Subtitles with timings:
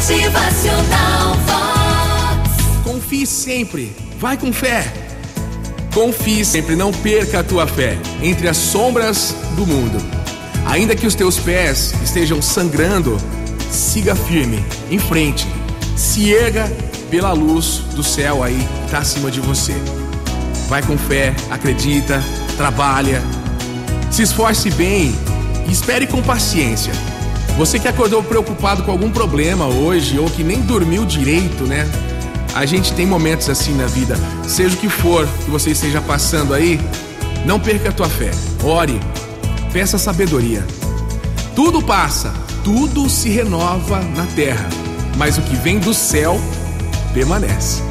[0.00, 2.82] Motivacional Vox.
[2.84, 4.90] Confie sempre, vai com fé.
[5.92, 9.98] Confie sempre, não perca a tua fé entre as sombras do mundo.
[10.64, 13.18] Ainda que os teus pés estejam sangrando,
[13.70, 15.46] siga firme, em frente.
[15.98, 16.72] Se erga
[17.10, 19.74] pela luz do céu aí que está acima de você.
[20.66, 22.24] Vai com fé, acredita,
[22.56, 23.22] trabalha,
[24.10, 25.14] se esforce bem
[25.68, 26.94] e espere com paciência.
[27.56, 31.86] Você que acordou preocupado com algum problema hoje ou que nem dormiu direito, né?
[32.54, 36.52] A gente tem momentos assim na vida, seja o que for que você esteja passando
[36.52, 36.80] aí,
[37.44, 38.30] não perca a tua fé.
[38.64, 38.98] Ore,
[39.72, 40.66] peça sabedoria.
[41.54, 42.32] Tudo passa,
[42.64, 44.68] tudo se renova na terra,
[45.16, 46.40] mas o que vem do céu
[47.12, 47.82] permanece.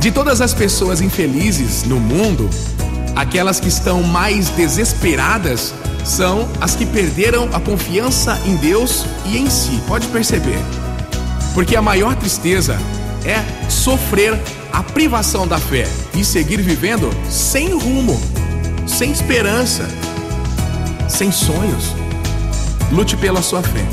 [0.00, 2.48] De todas as pessoas infelizes no mundo,
[3.14, 5.74] aquelas que estão mais desesperadas
[6.06, 9.82] são as que perderam a confiança em Deus e em si.
[9.88, 10.58] Pode perceber.
[11.52, 12.78] Porque a maior tristeza
[13.24, 14.38] é sofrer
[14.72, 18.20] a privação da fé e seguir vivendo sem rumo,
[18.86, 19.88] sem esperança,
[21.08, 21.94] sem sonhos.
[22.92, 23.84] Lute pela sua fé.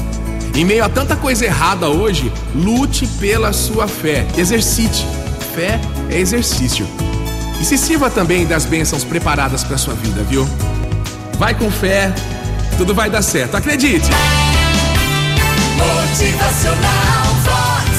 [0.55, 4.27] Em meio a tanta coisa errada hoje, lute pela sua fé.
[4.37, 5.03] Exercite.
[5.55, 6.87] Fé é exercício.
[7.59, 10.47] E se sirva também das bênçãos preparadas para sua vida, viu?
[11.37, 12.13] Vai com fé,
[12.77, 13.55] tudo vai dar certo.
[13.55, 14.09] Acredite.
[15.77, 17.89] Motivacional Vox.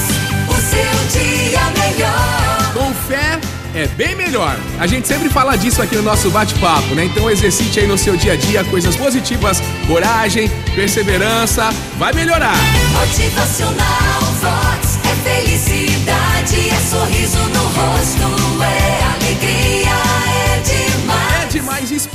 [0.49, 2.73] O seu dia melhor.
[2.73, 3.39] Com fé
[3.75, 4.57] é bem melhor.
[4.79, 7.05] A gente sempre fala disso aqui no nosso bate-papo, né?
[7.05, 12.55] Então exercite aí no seu dia a dia coisas positivas, coragem, perseverança, vai melhorar.
[12.93, 14.64] Motivacional Vox.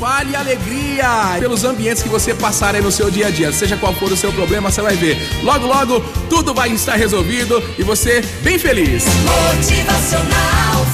[0.00, 3.52] Espalhe alegria pelos ambientes que você passar aí no seu dia a dia.
[3.52, 5.18] Seja qual for o seu problema, você vai ver.
[5.42, 9.04] Logo, logo, tudo vai estar resolvido e você bem feliz.
[9.04, 10.86] Motivacional